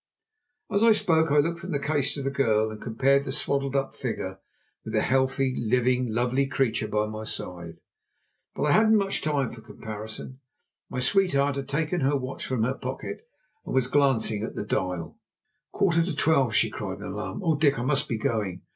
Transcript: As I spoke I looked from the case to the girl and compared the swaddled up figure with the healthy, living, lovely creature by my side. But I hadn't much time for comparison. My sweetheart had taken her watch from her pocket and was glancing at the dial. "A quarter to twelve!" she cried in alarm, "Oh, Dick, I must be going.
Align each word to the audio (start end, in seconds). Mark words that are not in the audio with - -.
As 0.71 0.83
I 0.83 0.93
spoke 0.93 1.29
I 1.29 1.37
looked 1.37 1.59
from 1.59 1.73
the 1.73 1.77
case 1.79 2.15
to 2.15 2.23
the 2.23 2.31
girl 2.31 2.71
and 2.71 2.81
compared 2.81 3.23
the 3.23 3.31
swaddled 3.31 3.75
up 3.75 3.93
figure 3.93 4.39
with 4.83 4.95
the 4.95 5.01
healthy, 5.03 5.55
living, 5.55 6.11
lovely 6.11 6.47
creature 6.47 6.87
by 6.87 7.05
my 7.05 7.23
side. 7.23 7.77
But 8.55 8.63
I 8.63 8.71
hadn't 8.71 8.97
much 8.97 9.21
time 9.21 9.51
for 9.51 9.61
comparison. 9.61 10.39
My 10.89 11.01
sweetheart 11.01 11.55
had 11.55 11.69
taken 11.69 12.01
her 12.01 12.17
watch 12.17 12.47
from 12.47 12.63
her 12.63 12.73
pocket 12.73 13.27
and 13.63 13.75
was 13.75 13.85
glancing 13.85 14.41
at 14.41 14.55
the 14.55 14.65
dial. 14.65 15.19
"A 15.71 15.77
quarter 15.77 16.01
to 16.03 16.15
twelve!" 16.15 16.55
she 16.55 16.71
cried 16.71 16.97
in 16.97 17.03
alarm, 17.03 17.41
"Oh, 17.43 17.55
Dick, 17.55 17.77
I 17.77 17.83
must 17.83 18.09
be 18.09 18.17
going. 18.17 18.63